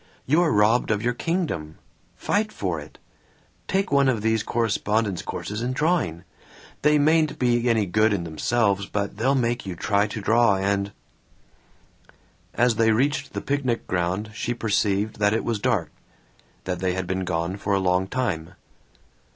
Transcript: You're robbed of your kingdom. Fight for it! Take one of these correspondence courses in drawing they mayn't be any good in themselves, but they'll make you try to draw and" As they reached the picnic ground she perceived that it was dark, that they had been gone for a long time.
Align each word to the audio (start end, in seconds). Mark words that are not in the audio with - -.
You're 0.25 0.51
robbed 0.51 0.89
of 0.89 1.03
your 1.03 1.13
kingdom. 1.13 1.77
Fight 2.15 2.51
for 2.51 2.79
it! 2.79 2.97
Take 3.67 3.91
one 3.91 4.09
of 4.09 4.23
these 4.23 4.41
correspondence 4.41 5.21
courses 5.21 5.61
in 5.61 5.73
drawing 5.73 6.23
they 6.81 6.97
mayn't 6.97 7.37
be 7.37 7.69
any 7.69 7.85
good 7.85 8.11
in 8.11 8.23
themselves, 8.23 8.87
but 8.87 9.17
they'll 9.17 9.35
make 9.35 9.63
you 9.67 9.75
try 9.75 10.07
to 10.07 10.19
draw 10.19 10.55
and" 10.55 10.91
As 12.55 12.77
they 12.77 12.89
reached 12.89 13.33
the 13.33 13.41
picnic 13.41 13.85
ground 13.85 14.31
she 14.33 14.55
perceived 14.55 15.19
that 15.19 15.33
it 15.35 15.43
was 15.45 15.59
dark, 15.59 15.91
that 16.63 16.79
they 16.79 16.93
had 16.95 17.05
been 17.05 17.23
gone 17.23 17.55
for 17.57 17.75
a 17.75 17.79
long 17.79 18.07
time. 18.07 18.55